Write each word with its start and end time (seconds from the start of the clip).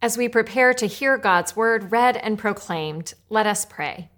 As 0.00 0.16
we 0.16 0.28
prepare 0.28 0.72
to 0.74 0.86
hear 0.86 1.18
God's 1.18 1.56
word 1.56 1.90
read 1.90 2.16
and 2.16 2.38
proclaimed, 2.38 3.14
let 3.28 3.48
us 3.48 3.64
pray. 3.64 4.10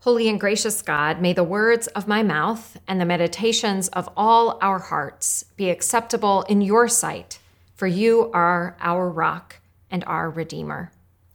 Holy 0.00 0.28
and 0.28 0.38
gracious 0.38 0.80
God, 0.80 1.20
may 1.20 1.32
the 1.32 1.42
words 1.42 1.88
of 1.88 2.06
my 2.06 2.22
mouth 2.22 2.76
and 2.86 3.00
the 3.00 3.04
meditations 3.04 3.88
of 3.88 4.08
all 4.16 4.60
our 4.62 4.78
hearts 4.78 5.44
be 5.56 5.70
acceptable 5.70 6.42
in 6.42 6.60
your 6.60 6.86
sight, 6.86 7.40
for 7.74 7.88
you 7.88 8.30
are 8.32 8.76
our 8.78 9.10
rock 9.10 9.56
and 9.90 10.04
our 10.04 10.30
Redeemer. 10.30 10.92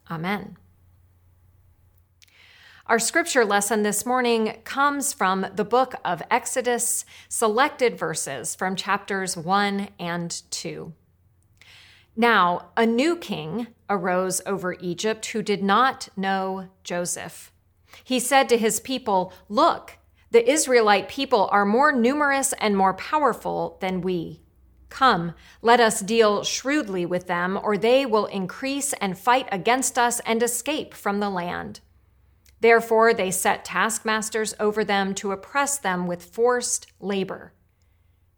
Amen. 0.09 0.55
Our 2.85 2.99
scripture 2.99 3.43
lesson 3.43 3.83
this 3.83 4.05
morning 4.05 4.61
comes 4.63 5.11
from 5.11 5.45
the 5.53 5.65
book 5.65 5.95
of 6.05 6.23
Exodus, 6.31 7.03
selected 7.27 7.97
verses 7.97 8.55
from 8.55 8.77
chapters 8.77 9.35
1 9.35 9.89
and 9.99 10.41
2. 10.51 10.93
Now, 12.15 12.71
a 12.75 12.85
new 12.85 13.15
king 13.15 13.67
arose 13.89 14.41
over 14.45 14.73
Egypt 14.73 15.27
who 15.27 15.41
did 15.41 15.63
not 15.63 16.09
know 16.17 16.67
Joseph. 16.83 17.53
He 18.03 18.19
said 18.19 18.49
to 18.49 18.57
his 18.57 18.81
people, 18.81 19.31
Look, 19.47 19.97
the 20.29 20.49
Israelite 20.49 21.07
people 21.07 21.47
are 21.51 21.65
more 21.65 21.91
numerous 21.91 22.53
and 22.59 22.75
more 22.75 22.93
powerful 22.93 23.77
than 23.79 24.01
we. 24.01 24.41
Come, 24.89 25.33
let 25.61 25.79
us 25.79 26.01
deal 26.01 26.43
shrewdly 26.43 27.05
with 27.05 27.27
them, 27.27 27.57
or 27.61 27.77
they 27.77 28.05
will 28.05 28.25
increase 28.25 28.91
and 28.93 29.17
fight 29.17 29.47
against 29.49 29.97
us 29.97 30.19
and 30.25 30.43
escape 30.43 30.93
from 30.93 31.21
the 31.21 31.29
land. 31.29 31.79
Therefore, 32.59 33.13
they 33.13 33.31
set 33.31 33.63
taskmasters 33.63 34.53
over 34.59 34.83
them 34.83 35.15
to 35.15 35.31
oppress 35.31 35.77
them 35.77 36.07
with 36.07 36.25
forced 36.25 36.87
labor. 36.99 37.53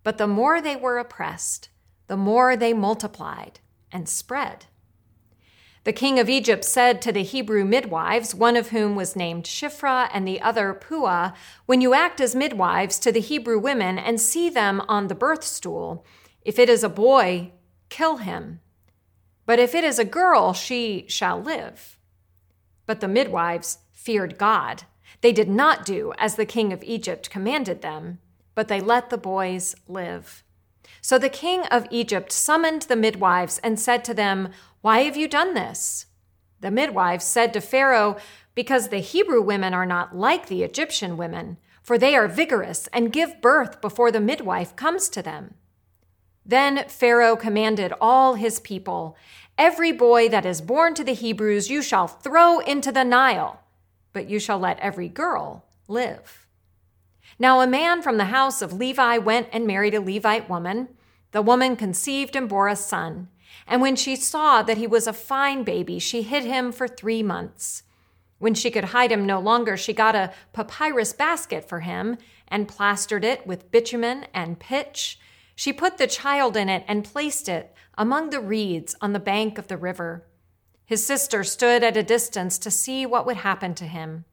But 0.04 0.20
the 0.20 0.28
more 0.28 0.62
they 0.62 0.76
were 0.76 1.00
oppressed, 1.00 1.70
the 2.08 2.18
more 2.18 2.56
they 2.56 2.74
multiplied 2.74 3.60
and 3.94 4.10
spread. 4.10 4.66
The 5.84 5.94
king 5.94 6.18
of 6.18 6.30
Egypt 6.30 6.64
said 6.64 7.02
to 7.02 7.12
the 7.12 7.24
Hebrew 7.24 7.66
midwives, 7.66 8.34
one 8.34 8.56
of 8.56 8.70
whom 8.70 8.96
was 8.96 9.16
named 9.18 9.44
Shiphrah 9.44 10.10
and 10.14 10.26
the 10.28 10.42
other 10.42 10.74
Puah, 10.74 11.34
When 11.66 11.82
you 11.82 11.94
act 11.94 12.22
as 12.22 12.36
midwives 12.36 12.98
to 13.00 13.12
the 13.12 13.20
Hebrew 13.20 13.60
women 13.60 13.98
and 13.98 14.20
see 14.20 14.50
them 14.50 14.82
on 14.88 15.08
the 15.08 15.16
birth 15.16 15.44
stool, 15.44 16.06
if 16.42 16.58
it 16.58 16.70
is 16.70 16.84
a 16.84 16.90
boy, 16.90 17.52
kill 17.90 18.18
him. 18.18 18.62
But 19.46 19.60
if 19.60 19.76
it 19.76 19.84
is 19.84 20.00
a 20.00 20.06
girl, 20.06 20.54
she 20.54 21.06
shall 21.10 21.42
live. 21.42 21.98
But 22.86 23.02
the 23.02 23.08
midwives 23.10 23.80
feared 23.92 24.38
God. 24.38 24.84
They 25.20 25.34
did 25.34 25.50
not 25.50 25.86
do 25.86 26.14
as 26.18 26.36
the 26.36 26.46
king 26.46 26.72
of 26.72 26.84
Egypt 26.84 27.30
commanded 27.30 27.82
them, 27.82 28.20
but 28.56 28.70
they 28.70 28.80
let 28.80 29.10
the 29.10 29.18
boys 29.18 29.76
live. 29.88 30.43
So 31.02 31.18
the 31.18 31.30
king 31.30 31.64
of 31.68 31.88
Egypt 31.92 32.32
summoned 32.32 32.84
the 32.84 32.96
midwives 32.96 33.60
and 33.60 33.80
said 33.80 34.04
to 34.06 34.14
them, 34.14 34.50
Why 34.82 35.00
have 35.00 35.18
you 35.18 35.28
done 35.28 35.54
this? 35.54 36.08
The 36.62 36.72
midwives 36.72 37.26
said 37.26 37.54
to 37.54 37.62
Pharaoh, 37.62 38.18
Because 38.56 38.88
the 38.88 39.00
Hebrew 39.00 39.42
women 39.42 39.74
are 39.74 39.86
not 39.86 40.16
like 40.16 40.48
the 40.48 40.64
Egyptian 40.64 41.18
women, 41.18 41.58
for 41.82 41.98
they 41.98 42.16
are 42.16 42.28
vigorous 42.28 42.88
and 42.94 43.12
give 43.12 43.42
birth 43.42 43.82
before 43.82 44.12
the 44.12 44.22
midwife 44.22 44.76
comes 44.76 45.10
to 45.10 45.22
them. 45.22 45.56
Then 46.46 46.86
Pharaoh 46.88 47.36
commanded 47.36 47.94
all 48.00 48.36
his 48.36 48.60
people, 48.60 49.18
Every 49.58 49.92
boy 49.92 50.30
that 50.30 50.46
is 50.46 50.62
born 50.62 50.96
to 50.96 51.04
the 51.04 51.14
Hebrews 51.14 51.70
you 51.70 51.82
shall 51.82 52.08
throw 52.08 52.60
into 52.60 52.92
the 52.92 53.04
Nile, 53.04 53.62
but 54.12 54.30
you 54.30 54.40
shall 54.40 54.58
let 54.58 54.80
every 54.80 55.08
girl 55.08 55.66
live. 55.88 56.43
Now, 57.44 57.60
a 57.60 57.68
man 57.68 58.02
from 58.02 58.16
the 58.16 58.32
house 58.32 58.62
of 58.62 58.72
Levi 58.72 59.18
went 59.18 59.50
and 59.52 59.68
married 59.68 59.94
a 59.94 60.00
Levite 60.00 60.48
woman. 60.48 60.88
The 61.34 61.42
woman 61.42 61.76
conceived 61.76 62.38
and 62.38 62.48
bore 62.48 62.70
a 62.70 62.76
son. 62.78 63.28
And 63.68 63.82
when 63.82 63.98
she 63.98 64.16
saw 64.16 64.64
that 64.64 64.78
he 64.78 64.88
was 64.88 65.08
a 65.08 65.12
fine 65.12 65.66
baby, 65.66 66.00
she 66.00 66.22
hid 66.22 66.46
him 66.46 66.72
for 66.72 66.88
three 66.88 67.22
months. 67.22 67.84
When 68.40 68.54
she 68.54 68.72
could 68.72 68.86
hide 68.86 69.12
him 69.12 69.26
no 69.26 69.42
longer, 69.42 69.76
she 69.76 69.92
got 69.92 70.16
a 70.16 70.32
papyrus 70.54 71.12
basket 71.12 71.68
for 71.68 71.82
him 71.82 72.18
and 72.48 72.70
plastered 72.70 73.26
it 73.26 73.46
with 73.46 73.72
bitumen 73.72 74.26
and 74.34 74.58
pitch. 74.58 75.20
She 75.54 75.74
put 75.74 75.98
the 75.98 76.08
child 76.08 76.56
in 76.56 76.70
it 76.70 76.86
and 76.88 77.04
placed 77.04 77.50
it 77.50 77.76
among 77.98 78.30
the 78.30 78.40
reeds 78.40 78.96
on 79.02 79.12
the 79.12 79.20
bank 79.20 79.58
of 79.58 79.68
the 79.68 79.76
river. 79.76 80.26
His 80.86 81.06
sister 81.06 81.44
stood 81.44 81.84
at 81.84 81.98
a 81.98 82.04
distance 82.04 82.58
to 82.60 82.72
see 82.72 83.06
what 83.06 83.26
would 83.26 83.36
happen 83.36 83.76
to 83.76 83.86
him. 83.86 84.24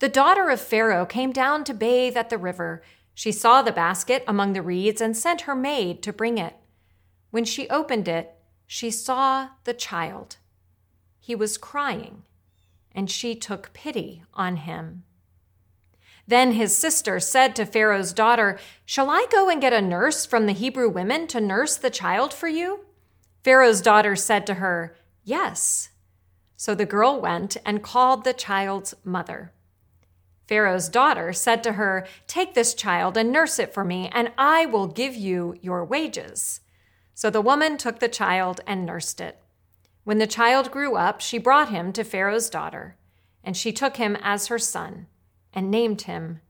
The 0.00 0.08
daughter 0.08 0.48
of 0.48 0.60
Pharaoh 0.60 1.06
came 1.06 1.32
down 1.32 1.64
to 1.64 1.74
bathe 1.74 2.16
at 2.16 2.30
the 2.30 2.38
river. 2.38 2.82
She 3.14 3.32
saw 3.32 3.62
the 3.62 3.72
basket 3.72 4.22
among 4.28 4.52
the 4.52 4.62
reeds 4.62 5.00
and 5.00 5.16
sent 5.16 5.42
her 5.42 5.56
maid 5.56 6.02
to 6.04 6.12
bring 6.12 6.38
it. 6.38 6.54
When 7.30 7.44
she 7.44 7.68
opened 7.68 8.06
it, 8.06 8.34
she 8.66 8.90
saw 8.90 9.48
the 9.64 9.74
child. 9.74 10.36
He 11.18 11.34
was 11.34 11.58
crying, 11.58 12.22
and 12.92 13.10
she 13.10 13.34
took 13.34 13.72
pity 13.72 14.22
on 14.34 14.56
him. 14.56 15.02
Then 16.28 16.52
his 16.52 16.76
sister 16.76 17.18
said 17.18 17.56
to 17.56 17.64
Pharaoh's 17.64 18.12
daughter, 18.12 18.58
Shall 18.84 19.10
I 19.10 19.26
go 19.32 19.48
and 19.48 19.60
get 19.60 19.72
a 19.72 19.80
nurse 19.80 20.26
from 20.26 20.46
the 20.46 20.52
Hebrew 20.52 20.88
women 20.88 21.26
to 21.28 21.40
nurse 21.40 21.76
the 21.76 21.90
child 21.90 22.32
for 22.32 22.48
you? 22.48 22.84
Pharaoh's 23.42 23.80
daughter 23.80 24.14
said 24.14 24.46
to 24.46 24.54
her, 24.54 24.94
Yes. 25.24 25.88
So 26.56 26.74
the 26.74 26.86
girl 26.86 27.20
went 27.20 27.56
and 27.64 27.82
called 27.82 28.24
the 28.24 28.34
child's 28.34 28.94
mother. 29.04 29.52
Pharaoh's 30.48 30.88
daughter 30.88 31.34
said 31.34 31.62
to 31.62 31.74
her, 31.74 32.06
Take 32.26 32.54
this 32.54 32.72
child 32.72 33.18
and 33.18 33.30
nurse 33.30 33.58
it 33.58 33.74
for 33.74 33.84
me, 33.84 34.08
and 34.12 34.32
I 34.38 34.64
will 34.64 34.86
give 34.86 35.14
you 35.14 35.56
your 35.60 35.84
wages. 35.84 36.60
So 37.14 37.28
the 37.28 37.42
woman 37.42 37.76
took 37.76 37.98
the 37.98 38.08
child 38.08 38.62
and 38.66 38.86
nursed 38.86 39.20
it. 39.20 39.38
When 40.04 40.16
the 40.16 40.26
child 40.26 40.70
grew 40.70 40.96
up, 40.96 41.20
she 41.20 41.36
brought 41.36 41.68
him 41.68 41.92
to 41.92 42.02
Pharaoh's 42.02 42.48
daughter, 42.48 42.96
and 43.44 43.54
she 43.54 43.72
took 43.72 43.98
him 43.98 44.16
as 44.22 44.46
her 44.46 44.58
son 44.58 45.06
and 45.52 45.70
named 45.70 46.02
him 46.02 46.40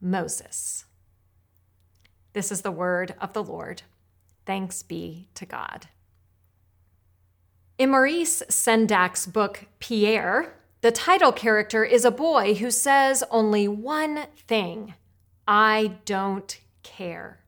Moses. 0.00 0.84
This 2.32 2.50
is 2.50 2.62
the 2.62 2.72
word 2.72 3.14
of 3.20 3.34
the 3.34 3.44
Lord. 3.44 3.82
Thanks 4.46 4.82
be 4.82 5.28
to 5.34 5.46
God. 5.46 5.86
In 7.78 7.90
Maurice 7.90 8.42
Sendak's 8.48 9.26
book, 9.26 9.66
Pierre, 9.78 10.54
the 10.84 10.92
title 10.92 11.32
character 11.32 11.82
is 11.82 12.04
a 12.04 12.10
boy 12.10 12.52
who 12.56 12.70
says 12.70 13.24
only 13.30 13.66
one 13.66 14.26
thing 14.46 14.92
I 15.48 15.96
don't 16.04 16.60
care. 16.82 17.40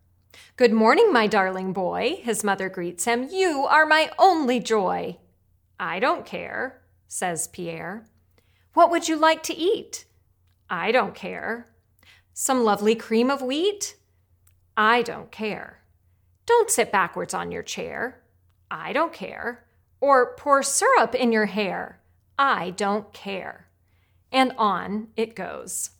Good 0.57 0.73
morning, 0.73 1.13
my 1.13 1.27
darling 1.27 1.75
boy, 1.75 2.21
his 2.23 2.43
mother 2.43 2.71
greets 2.71 3.05
him. 3.05 3.29
You 3.31 3.67
are 3.67 3.85
my 3.85 4.11
only 4.19 4.59
joy. 4.59 5.19
I 5.79 5.99
don't 5.99 6.25
care, 6.25 6.81
says 7.09 7.47
Pierre. 7.49 8.07
What 8.73 8.91
would 8.91 9.07
you 9.07 9.17
like 9.17 9.43
to 9.43 9.55
eat? 9.55 10.07
I 10.71 10.91
don't 10.91 11.15
care. 11.15 11.69
Some 12.33 12.65
lovely 12.65 12.95
cream 12.95 13.31
of 13.31 13.43
wheat? 13.43 13.97
I 14.79 15.03
don't 15.03 15.31
care. 15.31 15.83
Don't 16.47 16.71
sit 16.71 16.91
backwards 16.91 17.35
on 17.35 17.53
your 17.53 17.63
chair. 17.63 18.23
I 18.71 18.95
don't 18.95 19.13
care. 19.13 19.67
Or 20.01 20.35
pour 20.37 20.63
syrup 20.63 21.15
in 21.15 21.33
your 21.33 21.45
hair. 21.45 22.01
I 22.39 22.71
don't 22.71 23.13
care. 23.13 23.69
And 24.33 24.53
on 24.59 25.09
it 25.17 25.35
goes. 25.35 25.91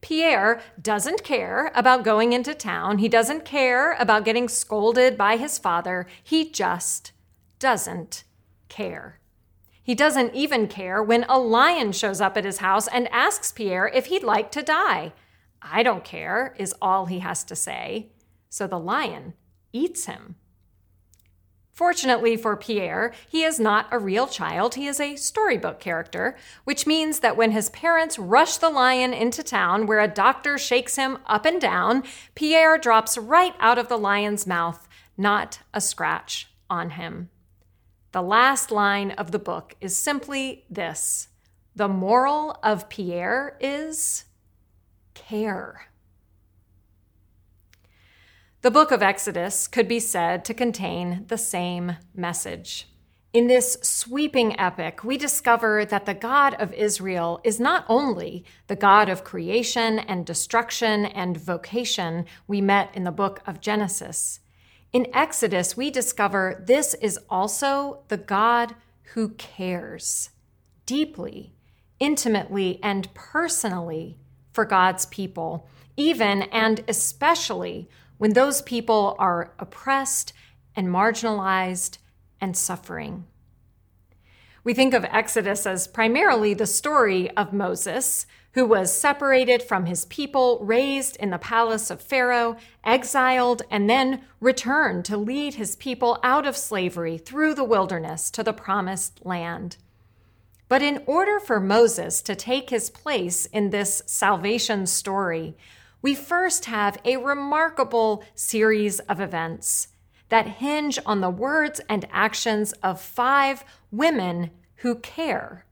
Pierre 0.00 0.62
doesn't 0.80 1.24
care 1.24 1.70
about 1.74 2.04
going 2.04 2.32
into 2.32 2.54
town. 2.54 2.98
He 2.98 3.08
doesn't 3.08 3.44
care 3.44 3.94
about 3.98 4.24
getting 4.24 4.48
scolded 4.48 5.18
by 5.18 5.36
his 5.36 5.58
father. 5.58 6.06
He 6.22 6.50
just 6.50 7.12
doesn't 7.58 8.24
care. 8.68 9.20
He 9.82 9.94
doesn't 9.94 10.34
even 10.34 10.68
care 10.68 11.02
when 11.02 11.24
a 11.28 11.38
lion 11.38 11.92
shows 11.92 12.20
up 12.20 12.36
at 12.36 12.44
his 12.44 12.58
house 12.58 12.86
and 12.88 13.08
asks 13.08 13.52
Pierre 13.52 13.88
if 13.88 14.06
he'd 14.06 14.22
like 14.22 14.50
to 14.52 14.62
die. 14.62 15.12
I 15.60 15.82
don't 15.82 16.04
care, 16.04 16.54
is 16.58 16.74
all 16.80 17.06
he 17.06 17.18
has 17.18 17.44
to 17.44 17.56
say. 17.56 18.12
So 18.48 18.66
the 18.66 18.78
lion 18.78 19.34
eats 19.72 20.06
him. 20.06 20.36
Fortunately 21.72 22.36
for 22.36 22.56
Pierre, 22.56 23.12
he 23.28 23.42
is 23.42 23.58
not 23.58 23.86
a 23.90 23.98
real 23.98 24.26
child, 24.26 24.74
he 24.74 24.86
is 24.86 25.00
a 25.00 25.16
storybook 25.16 25.80
character, 25.80 26.36
which 26.64 26.86
means 26.86 27.20
that 27.20 27.36
when 27.36 27.52
his 27.52 27.70
parents 27.70 28.18
rush 28.18 28.56
the 28.56 28.70
lion 28.70 29.14
into 29.14 29.42
town 29.42 29.86
where 29.86 30.00
a 30.00 30.08
doctor 30.08 30.58
shakes 30.58 30.96
him 30.96 31.18
up 31.26 31.46
and 31.46 31.60
down, 31.60 32.02
Pierre 32.34 32.76
drops 32.76 33.16
right 33.16 33.54
out 33.60 33.78
of 33.78 33.88
the 33.88 33.98
lion's 33.98 34.46
mouth, 34.46 34.88
not 35.16 35.60
a 35.72 35.80
scratch 35.80 36.50
on 36.68 36.90
him. 36.90 37.30
The 38.12 38.22
last 38.22 38.70
line 38.70 39.12
of 39.12 39.30
the 39.30 39.38
book 39.38 39.76
is 39.80 39.96
simply 39.96 40.64
this 40.68 41.28
The 41.76 41.88
moral 41.88 42.58
of 42.62 42.88
Pierre 42.88 43.56
is 43.60 44.24
care. 45.14 45.86
The 48.62 48.70
book 48.70 48.90
of 48.90 49.02
Exodus 49.02 49.66
could 49.66 49.88
be 49.88 50.00
said 50.00 50.44
to 50.44 50.52
contain 50.52 51.24
the 51.28 51.38
same 51.38 51.96
message. 52.14 52.88
In 53.32 53.46
this 53.46 53.78
sweeping 53.80 54.58
epic, 54.60 55.02
we 55.02 55.16
discover 55.16 55.86
that 55.86 56.04
the 56.04 56.12
God 56.12 56.52
of 56.54 56.74
Israel 56.74 57.40
is 57.42 57.58
not 57.58 57.86
only 57.88 58.44
the 58.66 58.76
God 58.76 59.08
of 59.08 59.24
creation 59.24 59.98
and 59.98 60.26
destruction 60.26 61.06
and 61.06 61.38
vocation 61.38 62.26
we 62.46 62.60
met 62.60 62.94
in 62.94 63.04
the 63.04 63.10
book 63.10 63.40
of 63.46 63.62
Genesis. 63.62 64.40
in 64.92 65.06
Exodus, 65.14 65.74
we 65.74 65.90
discover 65.90 66.62
this 66.66 66.92
is 66.94 67.18
also 67.30 68.02
the 68.08 68.18
God 68.18 68.74
who 69.14 69.30
cares 69.30 70.30
deeply, 70.84 71.54
intimately, 71.98 72.78
and 72.82 73.14
personally 73.14 74.18
for 74.52 74.66
God's 74.66 75.06
people, 75.06 75.66
even 75.96 76.42
and 76.42 76.84
especially 76.88 77.88
when 78.20 78.34
those 78.34 78.60
people 78.60 79.16
are 79.18 79.50
oppressed 79.58 80.34
and 80.76 80.88
marginalized 80.88 81.96
and 82.38 82.54
suffering. 82.54 83.24
We 84.62 84.74
think 84.74 84.92
of 84.92 85.06
Exodus 85.06 85.66
as 85.66 85.88
primarily 85.88 86.52
the 86.52 86.66
story 86.66 87.30
of 87.30 87.54
Moses, 87.54 88.26
who 88.52 88.66
was 88.66 88.92
separated 88.92 89.62
from 89.62 89.86
his 89.86 90.04
people, 90.04 90.58
raised 90.60 91.16
in 91.16 91.30
the 91.30 91.38
palace 91.38 91.90
of 91.90 92.02
Pharaoh, 92.02 92.58
exiled, 92.84 93.62
and 93.70 93.88
then 93.88 94.20
returned 94.38 95.06
to 95.06 95.16
lead 95.16 95.54
his 95.54 95.74
people 95.76 96.18
out 96.22 96.46
of 96.46 96.58
slavery 96.58 97.16
through 97.16 97.54
the 97.54 97.64
wilderness 97.64 98.30
to 98.32 98.42
the 98.42 98.52
promised 98.52 99.24
land. 99.24 99.78
But 100.68 100.82
in 100.82 101.02
order 101.06 101.40
for 101.40 101.58
Moses 101.58 102.20
to 102.20 102.36
take 102.36 102.68
his 102.68 102.90
place 102.90 103.46
in 103.46 103.70
this 103.70 104.02
salvation 104.04 104.86
story, 104.86 105.56
we 106.02 106.14
first 106.14 106.64
have 106.66 106.98
a 107.04 107.16
remarkable 107.16 108.24
series 108.34 109.00
of 109.00 109.20
events 109.20 109.88
that 110.28 110.46
hinge 110.46 110.98
on 111.04 111.20
the 111.20 111.30
words 111.30 111.80
and 111.88 112.06
actions 112.10 112.72
of 112.82 113.00
five 113.00 113.64
women 113.90 114.50
who 114.76 114.94
care. 114.96 115.64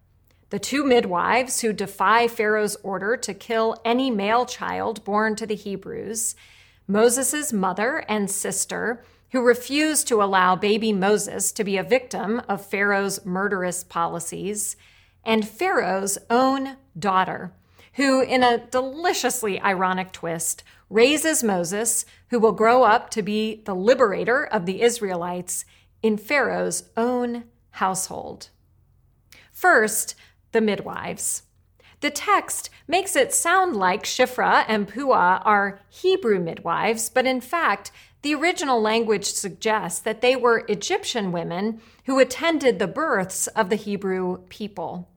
The 0.50 0.58
two 0.58 0.84
midwives 0.84 1.60
who 1.60 1.72
defy 1.72 2.26
Pharaoh's 2.26 2.76
order 2.82 3.16
to 3.16 3.34
kill 3.34 3.80
any 3.84 4.10
male 4.10 4.46
child 4.46 5.04
born 5.04 5.36
to 5.36 5.46
the 5.46 5.54
Hebrews, 5.54 6.34
Moses' 6.86 7.52
mother 7.52 8.04
and 8.08 8.30
sister, 8.30 9.04
who 9.30 9.42
refuse 9.42 10.02
to 10.04 10.22
allow 10.22 10.56
baby 10.56 10.92
Moses 10.92 11.52
to 11.52 11.64
be 11.64 11.76
a 11.76 11.82
victim 11.82 12.40
of 12.48 12.64
Pharaoh's 12.64 13.24
murderous 13.26 13.84
policies, 13.84 14.74
and 15.24 15.46
Pharaoh's 15.46 16.16
own 16.30 16.76
daughter, 16.98 17.52
who, 17.98 18.20
in 18.20 18.44
a 18.44 18.58
deliciously 18.58 19.60
ironic 19.60 20.12
twist, 20.12 20.62
raises 20.88 21.42
Moses, 21.42 22.06
who 22.30 22.38
will 22.38 22.52
grow 22.52 22.84
up 22.84 23.10
to 23.10 23.22
be 23.22 23.60
the 23.64 23.74
liberator 23.74 24.44
of 24.44 24.66
the 24.66 24.82
Israelites 24.82 25.64
in 26.00 26.16
Pharaoh's 26.16 26.84
own 26.96 27.42
household. 27.72 28.50
First, 29.50 30.14
the 30.52 30.60
midwives. 30.60 31.42
The 31.98 32.10
text 32.10 32.70
makes 32.86 33.16
it 33.16 33.34
sound 33.34 33.74
like 33.74 34.04
Shiphrah 34.04 34.64
and 34.68 34.86
Puah 34.86 35.42
are 35.44 35.80
Hebrew 35.88 36.38
midwives, 36.38 37.10
but 37.10 37.26
in 37.26 37.40
fact, 37.40 37.90
the 38.22 38.32
original 38.32 38.80
language 38.80 39.24
suggests 39.24 39.98
that 39.98 40.20
they 40.20 40.36
were 40.36 40.64
Egyptian 40.68 41.32
women 41.32 41.80
who 42.04 42.20
attended 42.20 42.78
the 42.78 42.86
births 42.86 43.48
of 43.48 43.70
the 43.70 43.76
Hebrew 43.76 44.38
people. 44.48 45.08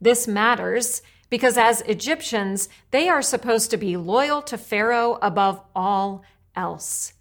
This 0.00 0.26
matters 0.26 1.00
because 1.34 1.58
as 1.58 1.80
Egyptians, 1.80 2.68
they 2.92 3.08
are 3.08 3.20
supposed 3.20 3.68
to 3.68 3.76
be 3.76 3.96
loyal 3.96 4.40
to 4.40 4.56
Pharaoh 4.56 5.18
above 5.20 5.60
all 5.74 6.22
else. 6.54 7.14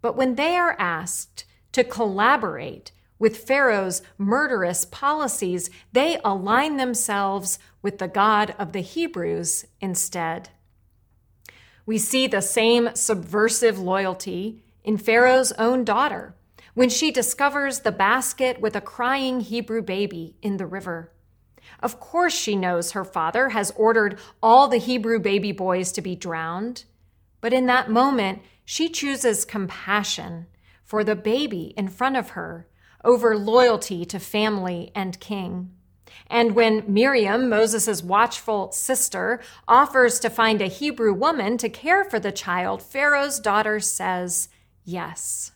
But 0.00 0.16
when 0.16 0.36
they 0.36 0.56
are 0.56 0.74
asked 0.78 1.44
to 1.72 1.84
collaborate 1.84 2.90
with 3.18 3.46
Pharaoh's 3.46 4.00
murderous 4.16 4.86
policies, 4.86 5.68
they 5.92 6.18
align 6.24 6.78
themselves 6.78 7.58
with 7.82 7.98
the 7.98 8.08
God 8.08 8.54
of 8.58 8.72
the 8.72 8.80
Hebrews 8.80 9.66
instead. 9.78 10.48
We 11.84 11.98
see 11.98 12.26
the 12.26 12.40
same 12.40 12.88
subversive 12.94 13.78
loyalty 13.78 14.62
in 14.82 14.96
Pharaoh's 14.96 15.52
own 15.58 15.84
daughter 15.84 16.34
when 16.72 16.88
she 16.88 17.10
discovers 17.10 17.80
the 17.80 17.92
basket 17.92 18.58
with 18.58 18.74
a 18.74 18.80
crying 18.80 19.40
Hebrew 19.40 19.82
baby 19.82 20.36
in 20.40 20.56
the 20.56 20.64
river. 20.64 21.12
Of 21.82 22.00
course, 22.00 22.34
she 22.34 22.56
knows 22.56 22.92
her 22.92 23.04
father 23.04 23.50
has 23.50 23.72
ordered 23.76 24.18
all 24.42 24.68
the 24.68 24.78
Hebrew 24.78 25.18
baby 25.18 25.52
boys 25.52 25.92
to 25.92 26.02
be 26.02 26.16
drowned. 26.16 26.84
But 27.40 27.52
in 27.52 27.66
that 27.66 27.90
moment, 27.90 28.42
she 28.64 28.88
chooses 28.88 29.44
compassion 29.44 30.46
for 30.84 31.04
the 31.04 31.16
baby 31.16 31.72
in 31.76 31.88
front 31.88 32.16
of 32.16 32.30
her 32.30 32.66
over 33.04 33.36
loyalty 33.36 34.04
to 34.04 34.18
family 34.18 34.90
and 34.94 35.18
king. 35.20 35.70
And 36.26 36.54
when 36.54 36.84
Miriam, 36.86 37.48
Moses' 37.48 38.02
watchful 38.02 38.72
sister, 38.72 39.40
offers 39.66 40.20
to 40.20 40.30
find 40.30 40.60
a 40.60 40.66
Hebrew 40.66 41.12
woman 41.12 41.58
to 41.58 41.68
care 41.68 42.04
for 42.04 42.20
the 42.20 42.32
child, 42.32 42.82
Pharaoh's 42.82 43.40
daughter 43.40 43.80
says 43.80 44.48
yes. 44.84 45.52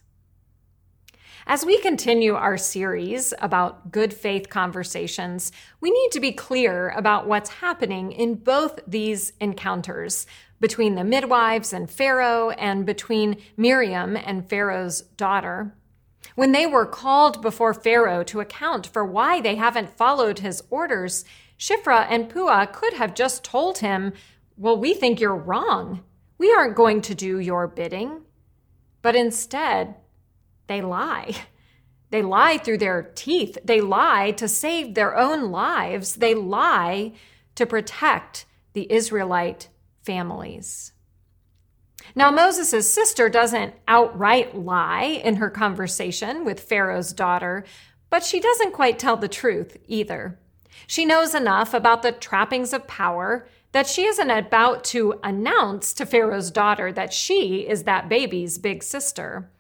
As 1.47 1.67
we 1.67 1.79
continue 1.79 2.35
our 2.35 2.57
series 2.57 3.35
about 3.39 3.93
good 3.93 4.15
faith 4.15 4.49
conversations, 4.49 5.53
we 5.79 5.91
need 5.91 6.11
to 6.13 6.21
be 6.21 6.33
clear 6.33 6.89
about 6.97 7.27
what's 7.27 7.51
happening 7.51 8.13
in 8.13 8.37
both 8.37 8.81
these 8.87 9.35
encounters 9.41 10.27
between 10.59 10.95
the 10.95 11.05
midwives 11.05 11.75
and 11.75 11.91
Pharaoh 11.91 12.49
and 12.51 12.87
between 12.87 13.37
Miriam 13.59 14.17
and 14.17 14.49
Pharaoh's 14.49 15.03
daughter. 15.03 15.75
When 16.35 16.53
they 16.53 16.67
were 16.67 16.87
called 16.87 17.43
before 17.43 17.75
Pharaoh 17.75 18.25
to 18.25 18.41
account 18.41 18.87
for 18.87 19.05
why 19.05 19.43
they 19.43 19.57
haven't 19.57 19.99
followed 19.99 20.39
his 20.39 20.63
orders, 20.71 21.27
Shiphrah 21.59 22.07
and 22.09 22.31
Puah 22.31 22.73
could 22.73 22.95
have 22.95 23.15
just 23.15 23.45
told 23.45 23.79
him, 23.79 24.15
Well, 24.57 24.79
we 24.79 24.95
think 24.95 25.21
you're 25.21 25.37
wrong. 25.37 26.05
We 26.39 26.51
aren't 26.55 26.75
going 26.75 27.03
to 27.03 27.15
do 27.15 27.39
your 27.39 27.69
bidding. 27.69 28.23
But 29.03 29.15
instead, 29.15 29.97
they 30.67 30.81
lie. 30.81 31.35
They 32.11 32.23
lie 32.23 32.59
through 32.59 32.79
their 32.79 33.11
teeth. 33.15 33.59
They 33.65 33.81
lie 33.81 34.31
to 34.33 34.47
save 34.47 34.95
their 34.95 35.17
own 35.17 35.51
lives. 35.51 36.15
They 36.15 36.35
lie 36.35 37.13
to 37.57 37.67
protect 37.67 38.47
the 38.73 38.91
Israelite 38.93 39.69
families. 40.03 40.93
Now, 42.15 42.31
Moses' 42.31 42.93
sister 42.93 43.29
doesn't 43.29 43.75
outright 43.89 44.57
lie 44.57 45.21
in 45.25 45.37
her 45.37 45.51
conversation 45.51 46.45
with 46.45 46.61
Pharaoh's 46.61 47.13
daughter, 47.13 47.65
but 48.11 48.23
she 48.23 48.39
doesn't 48.39 48.75
quite 48.75 48.99
tell 48.99 49.17
the 49.17 49.27
truth 49.27 49.77
either. 49.89 50.39
She 50.87 51.05
knows 51.05 51.35
enough 51.35 51.75
about 51.75 52.03
the 52.03 52.13
trappings 52.13 52.73
of 52.73 52.87
power 52.87 53.49
that 53.73 53.89
she 53.89 54.05
isn't 54.05 54.31
about 54.31 54.85
to 54.85 55.19
announce 55.25 55.93
to 55.95 56.07
Pharaoh's 56.07 56.51
daughter 56.51 56.93
that 56.93 57.13
she 57.13 57.67
is 57.67 57.83
that 57.83 58.09
baby's 58.09 58.59
big 58.59 58.85
sister. 58.85 59.51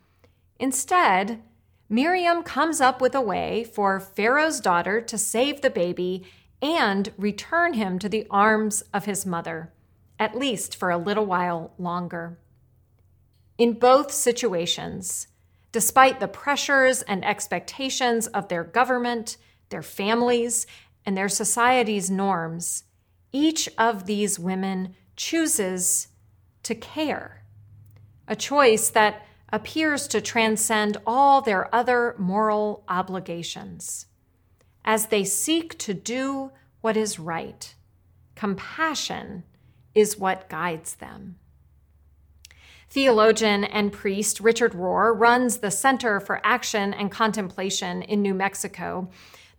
Instead, 0.59 1.43
Miriam 1.89 2.43
comes 2.43 2.81
up 2.81 3.01
with 3.01 3.15
a 3.15 3.21
way 3.21 3.65
for 3.65 4.01
Pharaoh's 4.01 4.61
daughter 4.61 5.01
to 5.01 5.19
save 5.19 5.61
the 5.61 5.71
baby 5.71 6.25
and 6.63 7.13
return 7.19 7.75
him 7.75 7.99
to 7.99 8.09
the 8.09 8.27
arms 8.31 8.83
of 8.93 9.05
his 9.05 9.27
mother, 9.27 9.73
at 10.19 10.37
least 10.37 10.75
for 10.77 10.91
a 10.91 10.97
little 10.97 11.27
while 11.27 11.73
longer. 11.79 12.39
In 13.59 13.75
both 13.75 14.11
situations, 14.11 15.29
despite 15.73 16.21
the 16.21 16.29
pressures 16.29 17.03
and 17.03 17.25
expectations 17.25 18.27
of 18.29 18.49
their 18.49 18.65
government, 18.65 19.37
their 19.69 19.83
families, 19.83 20.67
and 21.05 21.17
their 21.17 21.29
society's 21.29 22.11
norms, 22.11 22.85
each 23.33 23.69
of 23.77 24.07
these 24.07 24.39
women 24.39 24.95
chooses 25.17 26.09
to 26.63 26.75
care. 26.75 27.43
A 28.27 28.37
choice 28.37 28.89
that 28.91 29.27
appears 29.55 30.09
to 30.09 30.21
transcend 30.21 30.97
all 31.07 31.41
their 31.41 31.73
other 31.73 32.17
moral 32.19 32.83
obligations. 32.89 34.07
As 34.85 35.07
they 35.07 35.23
seek 35.23 35.79
to 35.79 35.95
do 35.95 36.51
what 36.81 36.97
is 36.97 37.21
right, 37.21 37.73
compassion 38.35 39.45
is 39.95 40.19
what 40.19 40.49
guides 40.49 40.97
them. 40.97 41.37
Theologian 42.91 43.63
and 43.63 43.93
priest 43.93 44.41
Richard 44.41 44.73
Rohr 44.73 45.17
runs 45.17 45.59
the 45.59 45.71
Center 45.71 46.19
for 46.19 46.41
Action 46.43 46.93
and 46.93 47.09
Contemplation 47.09 48.03
in 48.03 48.23
New 48.23 48.35
Mexico. 48.35 49.09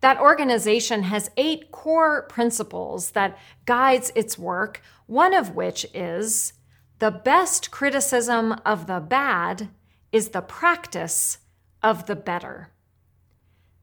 That 0.02 0.20
organization 0.20 1.04
has 1.04 1.30
eight 1.38 1.70
core 1.70 2.24
principles 2.24 3.12
that 3.12 3.38
guides 3.64 4.12
its 4.14 4.38
work, 4.38 4.82
one 5.06 5.32
of 5.32 5.54
which 5.54 5.86
is 5.94 6.52
the 6.98 7.10
best 7.10 7.70
criticism 7.70 8.60
of 8.66 8.86
the 8.86 9.00
bad 9.00 9.70
is 10.16 10.30
the 10.30 10.40
practice 10.40 11.36
of 11.82 12.06
the 12.06 12.16
better. 12.16 12.70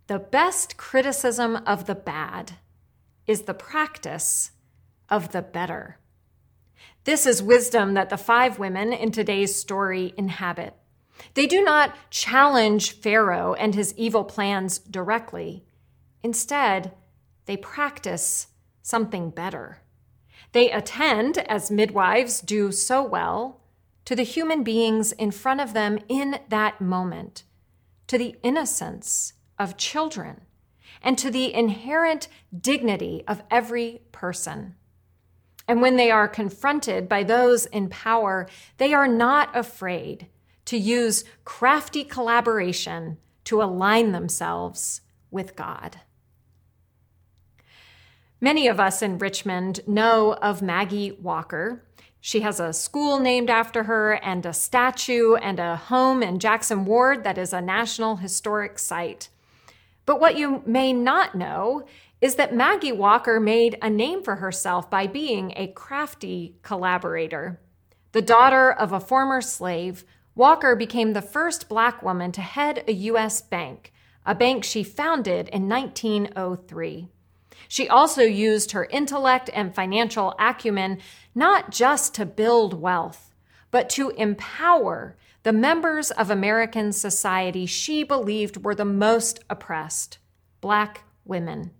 The 0.07 0.17
best 0.17 0.77
criticism 0.77 1.57
of 1.67 1.85
the 1.85 1.93
bad 1.93 2.53
is 3.27 3.43
the 3.43 3.53
practice 3.53 4.49
of 5.09 5.31
the 5.31 5.43
better. 5.43 5.99
This 7.03 7.27
is 7.27 7.43
wisdom 7.43 7.93
that 7.93 8.09
the 8.09 8.17
five 8.17 8.57
women 8.57 8.91
in 8.93 9.11
today's 9.11 9.55
story 9.55 10.15
inhabit. 10.17 10.73
They 11.35 11.45
do 11.45 11.63
not 11.63 11.93
challenge 12.09 12.93
Pharaoh 12.93 13.53
and 13.53 13.75
his 13.75 13.93
evil 13.95 14.23
plans 14.23 14.79
directly. 14.79 15.63
Instead, 16.23 16.93
they 17.45 17.57
practice 17.57 18.47
something 18.81 19.29
better. 19.29 19.83
They 20.51 20.71
attend, 20.71 21.37
as 21.37 21.69
midwives 21.69 22.41
do 22.41 22.71
so 22.71 23.03
well, 23.03 23.62
to 24.05 24.15
the 24.15 24.24
human 24.24 24.63
beings 24.63 25.12
in 25.13 25.31
front 25.31 25.62
of 25.62 25.74
them 25.74 26.00
in 26.07 26.39
that 26.50 26.81
moment, 26.81 27.43
to 28.07 28.17
the 28.17 28.36
innocence 28.43 29.33
of 29.57 29.77
children, 29.77 30.41
and 31.01 31.17
to 31.17 31.31
the 31.31 31.53
inherent 31.53 32.27
dignity 32.57 33.24
of 33.27 33.43
every 33.50 34.01
person. 34.12 34.75
And 35.67 35.81
when 35.81 35.95
they 35.95 36.12
are 36.12 36.27
confronted 36.27 37.07
by 37.07 37.24
those 37.24 37.65
in 37.67 37.89
power, 37.89 38.48
they 38.77 38.93
are 38.93 39.07
not 39.07 39.55
afraid 39.55 40.27
to 40.65 40.77
use 40.77 41.24
crafty 41.45 42.03
collaboration 42.03 43.17
to 43.45 43.62
align 43.62 44.12
themselves 44.12 45.01
with 45.31 45.55
God. 45.55 46.00
Many 48.39 48.67
of 48.67 48.79
us 48.79 49.01
in 49.01 49.17
Richmond 49.19 49.79
know 49.88 50.33
of 50.33 50.62
Maggie 50.62 51.13
Walker. 51.13 51.83
She 52.25 52.39
has 52.39 52.61
a 52.61 52.71
school 52.71 53.19
named 53.19 53.49
after 53.49 53.83
her 53.83 54.13
and 54.13 54.45
a 54.45 54.53
statue 54.53 55.35
and 55.35 55.59
a 55.59 55.75
home 55.75 56.23
in 56.23 56.39
Jackson 56.39 56.85
Ward 56.85 57.25
that 57.25 57.37
is 57.37 57.51
a 57.51 57.59
National 57.59 58.15
Historic 58.15 58.79
Site. 58.79 59.27
But 60.05 60.21
what 60.21 60.37
you 60.37 60.63
may 60.65 60.93
not 60.93 61.35
know 61.35 61.85
is 62.21 62.35
that 62.35 62.55
Maggie 62.55 62.93
Walker 62.93 63.41
made 63.41 63.77
a 63.81 63.89
name 63.89 64.23
for 64.23 64.37
herself 64.37 64.89
by 64.89 65.05
being 65.05 65.51
a 65.57 65.67
crafty 65.67 66.55
collaborator. 66.61 67.59
The 68.13 68.21
daughter 68.21 68.71
of 68.71 68.93
a 68.93 69.01
former 69.01 69.41
slave, 69.41 70.05
Walker 70.33 70.77
became 70.77 71.11
the 71.11 71.21
first 71.21 71.67
black 71.67 72.01
woman 72.01 72.31
to 72.31 72.41
head 72.41 72.85
a 72.87 72.93
U.S. 72.93 73.41
bank, 73.41 73.91
a 74.25 74.33
bank 74.33 74.63
she 74.63 74.81
founded 74.81 75.49
in 75.49 75.67
1903. 75.67 77.09
She 77.67 77.88
also 77.88 78.22
used 78.22 78.72
her 78.72 78.86
intellect 78.86 79.50
and 79.53 79.74
financial 79.74 80.36
acumen 80.39 81.00
not 81.36 81.72
just 81.72 82.13
to 82.15 82.25
build 82.25 82.74
wealth, 82.74 83.34
but 83.72 83.89
to 83.91 84.10
empower 84.12 85.15
the 85.43 85.53
members 85.53 86.12
of 86.12 86.29
American 86.29 86.91
society 86.93 87.65
she 87.65 88.03
believed 88.03 88.63
were 88.63 88.75
the 88.75 88.86
most 88.86 89.43
oppressed 89.50 90.20
black 90.62 91.03
women. 91.25 91.72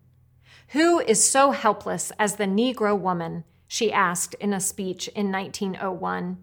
Who 0.70 1.00
is 1.00 1.24
so 1.24 1.52
helpless 1.52 2.12
as 2.20 2.36
the 2.36 2.46
Negro 2.46 3.00
woman? 3.00 3.44
she 3.68 3.92
asked 3.92 4.36
in 4.36 4.54
a 4.54 4.60
speech 4.60 5.08
in 5.10 5.32
1901. 5.32 6.38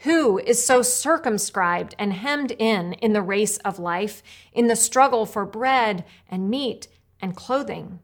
Who 0.00 0.38
is 0.38 0.64
so 0.64 0.82
circumscribed 0.82 1.94
and 1.98 2.12
hemmed 2.12 2.52
in 2.52 2.92
in 2.94 3.12
the 3.12 3.22
race 3.22 3.58
of 3.58 3.78
life, 3.78 4.22
in 4.52 4.68
the 4.68 4.76
struggle 4.76 5.26
for 5.26 5.44
bread 5.44 6.04
and 6.28 6.48
meat 6.48 6.88
and 7.20 7.36
clothing? 7.36 7.98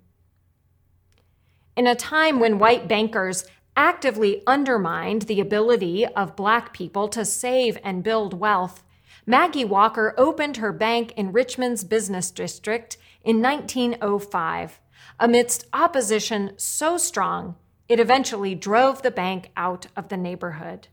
In 1.79 1.87
a 1.87 1.95
time 1.95 2.41
when 2.41 2.59
white 2.59 2.89
bankers 2.89 3.47
actively 3.77 4.43
undermined 4.49 5.23
the 5.23 5.39
ability 5.39 6.05
of 6.05 6.35
Black 6.35 6.73
people 6.73 7.07
to 7.11 7.25
save 7.25 7.79
and 7.85 8.03
build 8.03 8.35
wealth, 8.35 8.83
Maggie 9.25 9.65
Walker 9.65 10.13
opened 10.19 10.57
her 10.57 10.73
bank 10.73 11.13
in 11.13 11.31
Richmond's 11.31 11.85
business 11.85 12.33
district 12.33 12.97
in 13.23 13.41
1905 13.41 14.81
amidst 15.21 15.69
opposition 15.73 16.55
so 16.57 16.97
strong 16.99 17.55
it 17.89 18.01
eventually 18.01 18.57
drove 18.57 19.03
the 19.03 19.13
bank 19.13 19.53
out 19.57 19.87
of 19.97 20.09
the 20.09 20.17
neighborhood. 20.17 20.89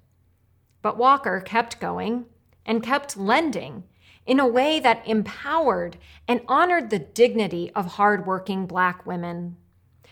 But 0.84 1.00
Walker 1.00 1.42
kept 1.42 1.80
going 1.80 2.26
and 2.64 2.84
kept 2.84 3.18
lending 3.18 3.86
in 4.28 4.40
a 4.40 4.48
way 4.48 4.80
that 4.80 5.08
empowered 5.08 5.98
and 6.28 6.42
honored 6.48 6.92
the 6.92 7.00
dignity 7.00 7.72
of 7.74 7.94
hardworking 7.94 8.68
Black 8.68 9.04
women. 9.08 9.58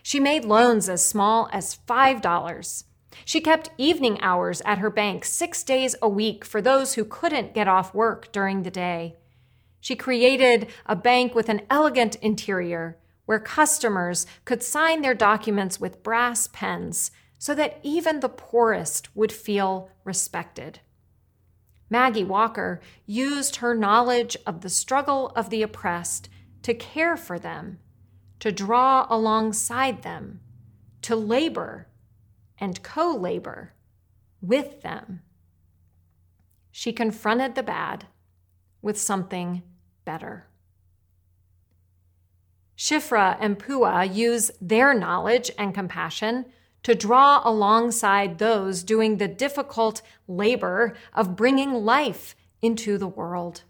She 0.04 0.20
made 0.20 0.44
loans 0.44 0.90
as 0.90 1.04
small 1.04 1.50
as 1.54 1.80
$5. 1.88 2.84
She 3.24 3.40
kept 3.40 3.70
evening 3.78 4.20
hours 4.22 4.62
at 4.66 4.80
her 4.80 4.90
bank 4.90 5.24
six 5.24 5.64
days 5.64 5.96
a 6.02 6.10
week 6.10 6.44
for 6.44 6.62
those 6.62 6.94
who 6.94 7.06
couldn't 7.06 7.54
get 7.54 7.70
off 7.70 7.96
work 7.96 8.32
during 8.34 8.64
the 8.64 8.70
day. 8.70 9.16
She 9.80 9.96
created 9.96 10.68
a 10.86 10.96
bank 10.96 11.34
with 11.34 11.48
an 11.48 11.62
elegant 11.70 12.16
interior 12.18 12.98
where 13.26 13.40
customers 13.40 14.26
could 14.44 14.62
sign 14.62 15.02
their 15.02 15.14
documents 15.14 15.80
with 15.80 16.04
brass 16.04 16.48
pens 16.48 17.10
so 17.40 17.56
that 17.56 17.80
even 17.82 18.20
the 18.20 18.30
poorest 18.30 19.16
would 19.16 19.32
feel 19.32 19.90
respected. 20.04 20.80
Maggie 21.90 22.24
Walker 22.26 22.82
used 23.06 23.58
her 23.58 23.74
knowledge 23.74 24.36
of 24.46 24.62
the 24.62 24.70
struggle 24.70 25.32
of 25.36 25.50
the 25.50 25.62
oppressed 25.62 26.28
to 26.64 26.74
care 26.74 27.16
for 27.16 27.40
them 27.40 27.80
to 28.44 28.52
draw 28.52 29.08
alongside 29.10 30.02
them, 30.02 30.42
to 31.02 31.16
labor 31.16 31.88
and 32.58 32.84
co 32.84 33.10
labor 33.10 33.72
with 34.42 34.82
them. 34.82 35.22
She 36.70 36.92
confronted 36.92 37.56
the 37.56 37.64
bad 37.64 38.06
with 38.82 39.00
something 39.00 39.64
better. 40.04 40.48
Shiphrah 42.78 43.38
and 43.40 43.58
Puah 43.58 44.04
use 44.04 44.52
their 44.60 44.94
knowledge 44.94 45.50
and 45.58 45.74
compassion 45.74 46.48
to 46.84 46.94
draw 46.94 47.42
alongside 47.46 48.40
those 48.40 48.84
doing 48.84 49.20
the 49.20 49.30
difficult 49.30 50.02
labor 50.28 50.98
of 51.14 51.38
bringing 51.38 51.72
life 51.72 52.36
into 52.62 52.98
the 52.98 53.08
world. 53.08 53.64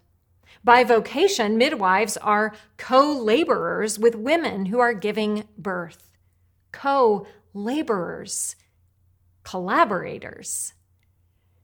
By 0.64 0.82
vocation, 0.82 1.58
midwives 1.58 2.16
are 2.16 2.54
co 2.78 3.12
laborers 3.12 3.98
with 3.98 4.14
women 4.14 4.66
who 4.66 4.80
are 4.80 4.94
giving 4.94 5.44
birth. 5.58 6.10
Co 6.72 7.26
laborers, 7.52 8.56
collaborators. 9.42 10.72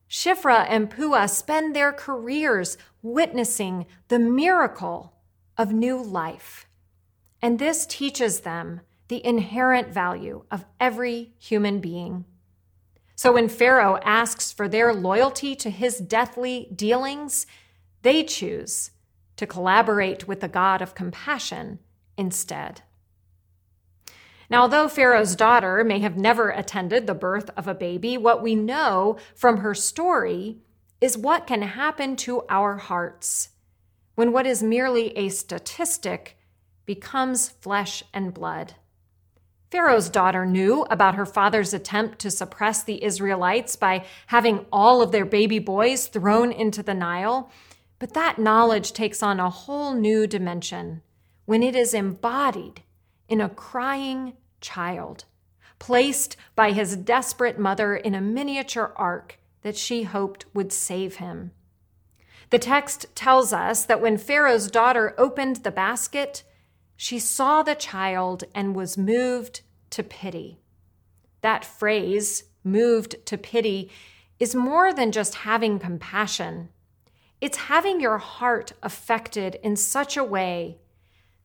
Shiphrah 0.09 0.66
and 0.69 0.90
Puah 0.90 1.28
spend 1.28 1.75
their 1.75 1.92
careers 1.92 2.76
witnessing 3.00 3.87
the 4.09 4.19
miracle 4.19 5.14
of 5.57 5.73
new 5.73 6.02
life. 6.02 6.66
And 7.40 7.59
this 7.59 7.87
teaches 7.87 8.40
them 8.40 8.83
the 9.09 9.25
inherent 9.25 9.88
value 9.88 10.45
of 10.50 10.66
every 10.78 11.33
human 11.38 11.80
being. 11.80 12.26
So 13.16 13.33
when 13.33 13.49
Pharaoh 13.49 13.99
asks 14.02 14.52
for 14.52 14.69
their 14.69 14.92
loyalty 14.92 15.54
to 15.57 15.71
his 15.71 15.99
deathly 15.99 16.69
dealings, 16.75 17.47
they 18.02 18.25
choose 18.25 18.90
to 19.37 19.47
collaborate 19.47 20.28
with 20.28 20.40
the 20.40 20.49
God 20.49 20.83
of 20.83 20.95
compassion 20.95 21.78
instead. 22.16 22.83
Now, 24.50 24.62
although 24.62 24.88
Pharaoh's 24.88 25.37
daughter 25.37 25.85
may 25.85 26.00
have 26.00 26.16
never 26.16 26.50
attended 26.50 27.07
the 27.07 27.14
birth 27.14 27.50
of 27.57 27.69
a 27.69 27.75
baby, 27.75 28.19
what 28.19 28.42
we 28.42 28.54
know 28.54 29.16
from 29.35 29.59
her 29.59 29.75
story 29.75 30.59
is 31.00 31.16
what 31.16 31.47
can 31.47 31.62
happen 31.62 32.16
to 32.16 32.42
our 32.49 32.76
hearts 32.76 33.50
when 34.16 34.33
what 34.33 34.47
is 34.47 34.62
merely 34.62 35.16
a 35.16 35.28
statistic 35.28 36.37
becomes 36.85 37.49
flesh 37.49 38.02
and 38.12 38.35
blood. 38.35 38.75
Pharaoh's 39.71 40.11
daughter 40.11 40.45
knew 40.45 40.83
about 40.90 41.14
her 41.14 41.25
father's 41.25 41.73
attempt 41.73 42.19
to 42.19 42.30
suppress 42.30 42.83
the 42.83 43.04
Israelites 43.04 43.76
by 43.76 44.04
having 44.26 44.66
all 44.73 45.00
of 45.00 45.12
their 45.12 45.25
baby 45.25 45.61
boys 45.61 46.09
thrown 46.09 46.50
into 46.50 46.83
the 46.83 46.92
Nile. 46.92 47.50
But 48.00 48.14
that 48.14 48.38
knowledge 48.38 48.92
takes 48.92 49.23
on 49.23 49.38
a 49.38 49.50
whole 49.50 49.95
new 49.95 50.26
dimension 50.26 51.02
when 51.45 51.62
it 51.62 51.76
is 51.76 51.95
embodied 51.95 52.83
in 53.28 53.40
a 53.40 53.49
crying 53.49 54.33
child, 54.61 55.26
placed 55.78 56.37
by 56.57 56.73
his 56.73 56.97
desperate 56.97 57.59
mother 57.59 57.95
in 57.95 58.14
a 58.14 58.21
miniature 58.21 58.92
ark 58.97 59.38
that 59.62 59.76
she 59.76 60.04
hoped 60.04 60.47
would 60.54 60.73
save 60.73 61.16
him. 61.16 61.52
The 62.49 62.59
text 62.59 63.07
tells 63.14 63.52
us 63.52 63.85
that 63.85 64.00
when 64.00 64.16
Pharaoh's 64.16 64.71
daughter 64.71 65.14
opened 65.19 65.57
the 65.57 65.71
basket, 65.71 66.42
she 66.97 67.19
saw 67.19 67.62
the 67.62 67.75
child 67.75 68.45
and 68.54 68.75
was 68.75 68.97
moved 68.97 69.61
to 69.90 70.02
pity. 70.02 70.59
That 71.42 71.64
phrase, 71.66 72.45
moved 72.64 73.26
to 73.26 73.37
pity, 73.37 73.90
is 74.38 74.54
more 74.54 74.92
than 74.92 75.12
just 75.12 75.35
having 75.37 75.78
compassion. 75.78 76.71
It's 77.41 77.57
having 77.57 78.01
your 78.01 78.19
heart 78.19 78.73
affected 78.83 79.57
in 79.63 79.77
such 79.77 80.17
a 80.17 80.25
way 80.25 80.79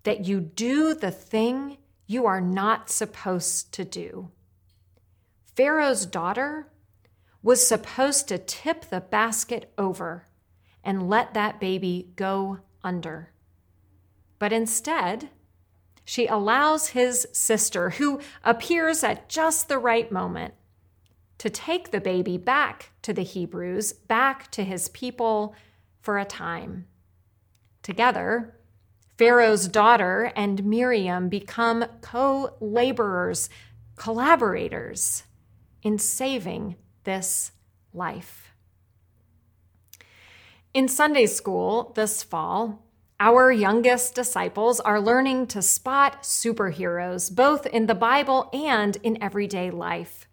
that 0.03 0.25
you 0.25 0.39
do 0.39 0.93
the 0.93 1.11
thing 1.11 1.77
you 2.05 2.25
are 2.25 2.41
not 2.41 2.89
supposed 2.89 3.73
to 3.73 3.85
do. 3.85 4.31
Pharaoh's 5.55 6.05
daughter 6.05 6.67
was 7.41 7.65
supposed 7.65 8.27
to 8.27 8.37
tip 8.37 8.89
the 8.89 8.99
basket 8.99 9.71
over 9.77 10.27
and 10.83 11.09
let 11.09 11.33
that 11.33 11.59
baby 11.59 12.11
go 12.15 12.59
under. 12.83 13.31
But 14.37 14.51
instead, 14.51 15.29
she 16.03 16.27
allows 16.27 16.89
his 16.89 17.27
sister, 17.31 17.91
who 17.91 18.19
appears 18.43 19.03
at 19.03 19.27
just 19.27 19.67
the 19.67 19.79
right 19.79 20.11
moment, 20.11 20.53
to 21.39 21.49
take 21.49 21.89
the 21.89 22.01
baby 22.01 22.37
back 22.37 22.91
to 23.01 23.13
the 23.13 23.23
Hebrews, 23.23 23.93
back 23.93 24.51
to 24.51 24.63
his 24.63 24.89
people, 24.89 25.55
for 26.05 26.19
a 26.19 26.23
time. 26.23 26.85
Together, 27.81 28.55
Pharaoh's 29.17 29.67
daughter 29.67 30.31
and 30.35 30.63
Miriam 30.63 31.29
become 31.29 31.85
co 32.01 32.55
laborers, 32.59 33.49
collaborators 33.95 35.23
in 35.81 35.97
saving 35.97 36.75
this 37.05 37.51
life. 37.93 38.51
In 40.73 40.87
Sunday 40.87 41.25
school 41.25 41.93
this 41.95 42.21
fall, 42.21 42.85
our 43.19 43.51
youngest 43.51 44.13
disciples 44.13 44.81
are 44.81 44.99
learning 44.99 45.47
to 45.47 45.61
spot 45.61 46.23
superheroes, 46.23 47.33
both 47.33 47.65
in 47.65 47.85
the 47.85 47.95
Bible 47.95 48.49
and 48.51 48.97
in 49.01 49.21
everyday 49.23 49.71
life. 49.71 50.27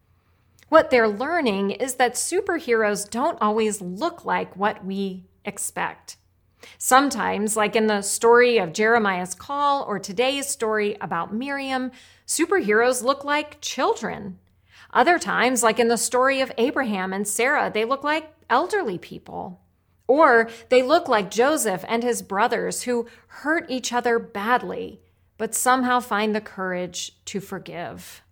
What 0.69 0.91
they're 0.91 1.09
learning 1.09 1.73
is 1.73 1.95
that 1.95 2.15
superheroes 2.15 3.09
don't 3.09 3.41
always 3.41 3.81
look 3.81 4.25
like 4.25 4.57
what 4.57 4.85
we 4.85 5.27
expect. 5.45 6.17
Sometimes, 6.79 7.57
like 7.57 7.75
in 7.77 7.87
the 7.87 8.03
story 8.03 8.59
of 8.59 8.73
Jeremiah's 8.73 9.35
call 9.35 9.83
or 9.85 9.99
today's 9.99 10.47
story 10.47 10.97
about 11.01 11.35
Miriam, 11.35 11.91
superheroes 12.27 13.03
look 13.03 13.25
like 13.25 13.61
children. 13.61 14.39
Other 14.93 15.19
times, 15.19 15.63
like 15.63 15.79
in 15.79 15.89
the 15.89 15.97
story 15.97 16.41
of 16.41 16.53
Abraham 16.59 17.13
and 17.13 17.27
Sarah, 17.27 17.71
they 17.73 17.85
look 17.85 18.05
like 18.05 18.33
elderly 18.51 18.99
people. 18.99 19.61
Or 20.07 20.51
they 20.69 20.83
look 20.83 21.09
like 21.09 21.31
Joseph 21.31 21.85
and 21.89 22.03
his 22.03 22.21
brothers 22.23 22.83
who 22.83 23.07
hurt 23.29 23.71
each 23.71 23.93
other 23.93 24.19
badly, 24.19 25.01
but 25.39 25.55
somehow 25.55 26.01
find 26.01 26.35
the 26.35 26.41
courage 26.41 27.17
to 27.27 27.41
forgive. 27.41 28.23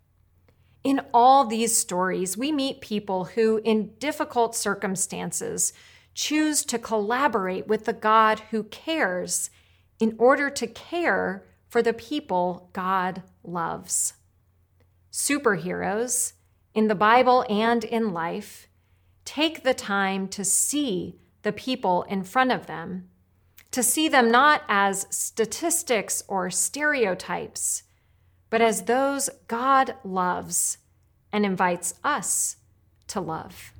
In 0.83 1.01
all 1.13 1.45
these 1.45 1.77
stories, 1.77 2.37
we 2.37 2.51
meet 2.51 2.81
people 2.81 3.25
who, 3.25 3.61
in 3.63 3.93
difficult 3.99 4.55
circumstances, 4.55 5.73
choose 6.13 6.63
to 6.65 6.79
collaborate 6.79 7.67
with 7.67 7.85
the 7.85 7.93
God 7.93 8.39
who 8.51 8.63
cares 8.63 9.49
in 9.99 10.15
order 10.17 10.49
to 10.49 10.67
care 10.67 11.45
for 11.67 11.81
the 11.81 11.93
people 11.93 12.69
God 12.73 13.23
loves. 13.43 14.13
Superheroes, 15.11 16.33
in 16.73 16.87
the 16.87 16.95
Bible 16.95 17.45
and 17.49 17.83
in 17.83 18.13
life, 18.13 18.67
take 19.25 19.63
the 19.63 19.73
time 19.73 20.27
to 20.29 20.43
see 20.43 21.19
the 21.43 21.51
people 21.51 22.03
in 22.03 22.23
front 22.23 22.51
of 22.51 22.67
them, 22.67 23.09
to 23.71 23.83
see 23.83 24.07
them 24.07 24.31
not 24.31 24.63
as 24.67 25.07
statistics 25.09 26.23
or 26.27 26.49
stereotypes, 26.49 27.83
but 28.49 28.61
as 28.61 28.83
those 28.83 29.29
God 29.47 29.95
loves 30.03 30.77
and 31.31 31.45
invites 31.45 31.93
us 32.03 32.57
to 33.07 33.21
love. 33.21 33.73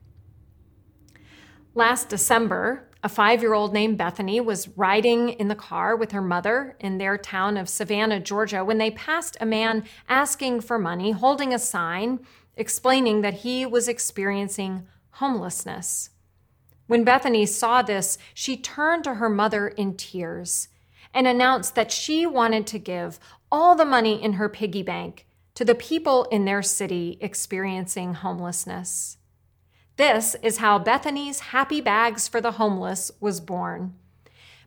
Last 1.73 2.09
December, 2.09 2.89
a 3.01 3.07
five 3.07 3.41
year 3.41 3.53
old 3.53 3.71
named 3.71 3.97
Bethany 3.97 4.41
was 4.41 4.67
riding 4.77 5.29
in 5.29 5.47
the 5.47 5.55
car 5.55 5.95
with 5.95 6.11
her 6.11 6.21
mother 6.21 6.75
in 6.81 6.97
their 6.97 7.17
town 7.17 7.55
of 7.55 7.69
Savannah, 7.69 8.19
Georgia, 8.19 8.65
when 8.65 8.77
they 8.77 8.91
passed 8.91 9.37
a 9.39 9.45
man 9.45 9.85
asking 10.09 10.61
for 10.61 10.77
money, 10.77 11.11
holding 11.11 11.53
a 11.53 11.59
sign 11.59 12.19
explaining 12.57 13.21
that 13.21 13.35
he 13.35 13.65
was 13.65 13.87
experiencing 13.87 14.85
homelessness. 15.11 16.09
When 16.87 17.05
Bethany 17.05 17.45
saw 17.45 17.81
this, 17.81 18.17
she 18.33 18.57
turned 18.57 19.05
to 19.05 19.13
her 19.15 19.29
mother 19.29 19.69
in 19.69 19.95
tears 19.95 20.67
and 21.13 21.25
announced 21.25 21.75
that 21.75 21.91
she 21.91 22.25
wanted 22.25 22.67
to 22.67 22.79
give 22.79 23.17
all 23.49 23.75
the 23.75 23.85
money 23.85 24.21
in 24.21 24.33
her 24.33 24.49
piggy 24.49 24.83
bank 24.83 25.25
to 25.55 25.63
the 25.63 25.75
people 25.75 26.25
in 26.25 26.43
their 26.43 26.61
city 26.61 27.17
experiencing 27.21 28.15
homelessness. 28.15 29.17
This 29.97 30.35
is 30.41 30.57
how 30.57 30.79
Bethany's 30.79 31.39
Happy 31.39 31.81
Bags 31.81 32.27
for 32.27 32.41
the 32.41 32.53
Homeless 32.53 33.11
was 33.19 33.39
born. 33.39 33.93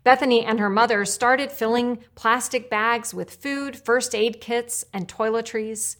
Bethany 0.02 0.45
and 0.45 0.61
her 0.61 0.71
mother 0.71 1.04
started 1.04 1.50
filling 1.50 1.99
plastic 2.14 2.69
bags 2.69 3.14
with 3.14 3.35
food, 3.35 3.76
first 3.76 4.14
aid 4.14 4.40
kits, 4.40 4.85
and 4.93 5.09
toiletries. 5.09 5.97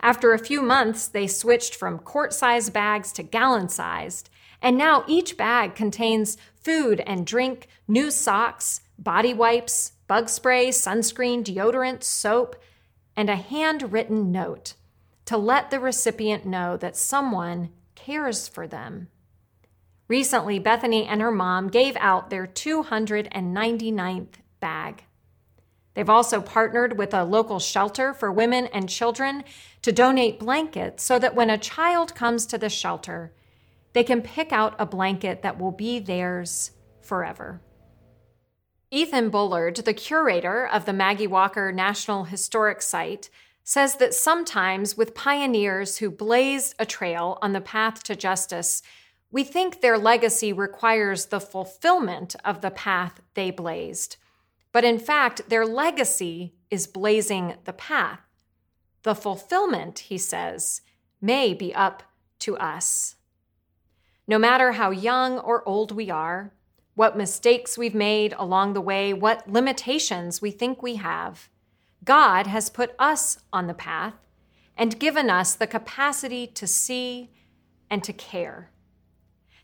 After 0.00 0.32
a 0.32 0.38
few 0.38 0.60
months, 0.60 1.06
they 1.06 1.26
switched 1.26 1.74
from 1.74 1.98
quart 1.98 2.32
sized 2.32 2.72
bags 2.72 3.12
to 3.12 3.22
gallon 3.22 3.68
sized 3.68 4.28
and 4.64 4.78
now 4.78 5.04
each 5.06 5.36
bag 5.36 5.74
contains 5.74 6.38
food 6.56 7.00
and 7.06 7.26
drink, 7.26 7.68
new 7.86 8.10
socks, 8.10 8.80
body 8.98 9.34
wipes, 9.34 9.92
bug 10.08 10.30
spray, 10.30 10.68
sunscreen, 10.68 11.44
deodorant, 11.44 12.02
soap, 12.02 12.56
and 13.14 13.28
a 13.28 13.36
handwritten 13.36 14.32
note 14.32 14.72
to 15.26 15.36
let 15.36 15.70
the 15.70 15.78
recipient 15.78 16.46
know 16.46 16.78
that 16.78 16.96
someone 16.96 17.68
cares 18.04 18.48
for 18.48 18.66
them. 18.66 19.08
Recently, 20.08 20.58
Bethany 20.58 21.06
and 21.06 21.22
her 21.22 21.30
mom 21.30 21.68
gave 21.68 21.96
out 21.96 22.28
their 22.28 22.46
299th 22.46 24.34
bag. 24.60 25.04
They've 25.94 26.10
also 26.10 26.40
partnered 26.40 26.98
with 26.98 27.14
a 27.14 27.24
local 27.24 27.58
shelter 27.58 28.12
for 28.12 28.30
women 28.30 28.66
and 28.66 28.88
children 28.88 29.44
to 29.82 29.92
donate 29.92 30.38
blankets 30.38 31.02
so 31.02 31.18
that 31.18 31.34
when 31.34 31.48
a 31.48 31.56
child 31.56 32.14
comes 32.14 32.46
to 32.46 32.58
the 32.58 32.68
shelter, 32.68 33.32
they 33.94 34.04
can 34.04 34.20
pick 34.20 34.52
out 34.52 34.74
a 34.78 34.86
blanket 34.86 35.42
that 35.42 35.58
will 35.58 35.70
be 35.70 36.00
theirs 36.00 36.72
forever. 37.00 37.62
Ethan 38.90 39.30
Bullard, 39.30 39.76
the 39.76 39.94
curator 39.94 40.66
of 40.66 40.84
the 40.84 40.92
Maggie 40.92 41.26
Walker 41.26 41.72
National 41.72 42.24
Historic 42.24 42.82
Site, 42.82 43.30
says 43.64 43.96
that 43.96 44.12
sometimes 44.12 44.96
with 44.96 45.14
pioneers 45.14 45.96
who 45.96 46.10
blazed 46.10 46.74
a 46.78 46.84
trail 46.86 47.38
on 47.40 47.54
the 47.54 47.60
path 47.60 48.02
to 48.04 48.14
justice, 48.14 48.82
we 49.32 49.42
think 49.42 49.80
their 49.80 49.98
legacy 49.98 50.52
requires 50.52 51.26
the 51.26 51.40
fulfillment 51.40 52.36
of 52.44 52.60
the 52.60 52.70
path 52.70 53.20
they 53.32 53.50
blazed. 53.50 54.16
But 54.70 54.84
in 54.84 54.98
fact, 54.98 55.48
their 55.48 55.66
legacy 55.66 56.54
is 56.70 56.86
blazing 56.86 57.54
the 57.64 57.72
path. 57.72 58.20
The 59.02 59.14
fulfillment, 59.14 59.98
he 60.00 60.18
says, 60.18 60.82
may 61.20 61.54
be 61.54 61.74
up 61.74 62.02
to 62.40 62.56
us. 62.58 63.16
No 64.28 64.38
matter 64.38 64.72
how 64.72 64.90
young 64.90 65.38
or 65.38 65.66
old 65.66 65.90
we 65.90 66.10
are, 66.10 66.52
what 66.94 67.16
mistakes 67.16 67.76
we've 67.76 67.94
made 67.94 68.34
along 68.38 68.74
the 68.74 68.80
way, 68.80 69.12
what 69.12 69.50
limitations 69.50 70.40
we 70.42 70.50
think 70.50 70.82
we 70.82 70.96
have, 70.96 71.48
God 72.04 72.46
has 72.46 72.70
put 72.70 72.94
us 72.98 73.38
on 73.52 73.66
the 73.66 73.74
path 73.74 74.14
and 74.76 74.98
given 74.98 75.30
us 75.30 75.54
the 75.54 75.66
capacity 75.66 76.46
to 76.48 76.66
see 76.66 77.30
and 77.88 78.02
to 78.04 78.12
care. 78.12 78.70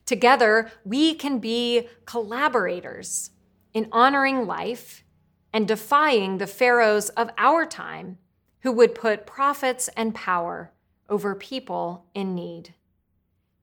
Together, 0.06 0.70
we 0.84 1.14
can 1.14 1.38
be 1.38 1.88
collaborators 2.04 3.30
in 3.74 3.88
honoring 3.92 4.46
life 4.46 5.04
and 5.52 5.68
defying 5.68 6.38
the 6.38 6.46
pharaohs 6.46 7.08
of 7.10 7.30
our 7.36 7.66
time 7.66 8.18
who 8.60 8.72
would 8.72 8.94
put 8.94 9.26
profits 9.26 9.88
and 9.96 10.14
power 10.14 10.72
over 11.08 11.34
people 11.34 12.06
in 12.14 12.34
need 12.34 12.74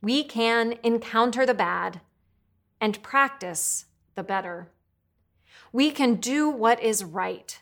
we 0.02 0.24
can 0.24 0.76
encounter 0.84 1.46
the 1.46 1.54
bad 1.54 2.02
and 2.80 3.02
practice 3.02 3.86
the 4.16 4.24
better. 4.24 4.70
We 5.72 5.92
can 5.92 6.16
do 6.16 6.50
what 6.50 6.82
is 6.82 7.04
right, 7.04 7.60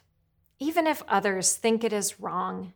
even 0.60 0.88
if 0.88 1.04
others 1.08 1.56
think 1.56 1.84
it 1.84 1.94
is 1.94 2.20
wrong. 2.20 2.74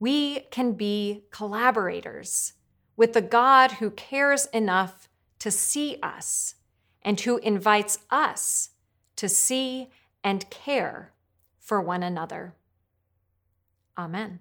We 0.00 0.40
can 0.50 0.72
be 0.72 1.24
collaborators 1.30 2.54
with 2.96 3.12
the 3.12 3.22
God 3.22 3.72
who 3.72 3.90
cares 3.90 4.46
enough 4.46 5.08
to 5.38 5.50
see 5.50 5.98
us 6.02 6.56
and 7.02 7.20
who 7.20 7.38
invites 7.38 7.98
us 8.10 8.70
to 9.16 9.28
see 9.28 9.90
and 10.24 10.48
care 10.50 11.12
for 11.58 11.80
one 11.80 12.02
another. 12.02 12.54
Amen. 13.96 14.40